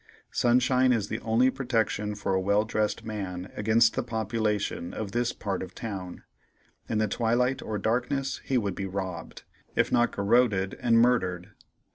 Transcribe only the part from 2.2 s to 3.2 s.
a well dressed